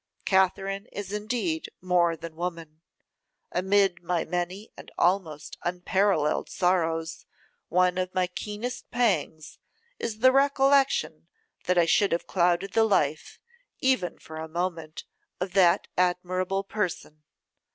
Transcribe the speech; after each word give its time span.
Katherine 0.25 0.87
is 0.87 1.13
indeed 1.13 1.69
more 1.79 2.17
than 2.17 2.35
woman. 2.35 2.81
Amid 3.51 4.01
my 4.01 4.25
many 4.25 4.71
and 4.75 4.89
almost 4.97 5.59
unparalleled 5.61 6.49
sorrows, 6.49 7.27
one 7.69 7.99
of 7.99 8.15
my 8.15 8.25
keenest 8.25 8.89
pangs 8.89 9.59
is 9.99 10.17
the 10.17 10.31
recollection 10.31 11.27
that 11.67 11.77
I 11.77 11.85
should 11.85 12.13
have 12.13 12.25
clouded 12.25 12.73
the 12.73 12.83
life, 12.83 13.37
even 13.79 14.17
for 14.17 14.37
a 14.37 14.47
moment, 14.49 15.03
of 15.39 15.53
that 15.53 15.87
admirable 15.95 16.63
person. 16.63 17.21